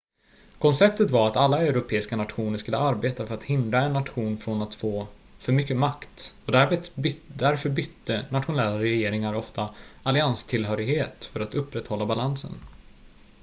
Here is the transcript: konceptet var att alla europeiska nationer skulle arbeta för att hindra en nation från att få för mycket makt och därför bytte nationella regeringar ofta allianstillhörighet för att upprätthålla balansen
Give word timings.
konceptet 0.59 1.11
var 1.11 1.27
att 1.27 1.35
alla 1.35 1.57
europeiska 1.61 2.15
nationer 2.15 2.57
skulle 2.57 2.77
arbeta 2.77 3.27
för 3.27 3.35
att 3.35 3.43
hindra 3.43 3.81
en 3.81 3.93
nation 3.93 4.37
från 4.37 4.61
att 4.61 4.75
få 4.75 5.07
för 5.39 5.51
mycket 5.51 5.77
makt 5.77 6.35
och 6.45 6.51
därför 7.37 7.69
bytte 7.69 8.25
nationella 8.29 8.79
regeringar 8.79 9.33
ofta 9.33 9.75
allianstillhörighet 10.03 11.25
för 11.25 11.39
att 11.39 11.53
upprätthålla 11.55 12.05
balansen 12.05 12.51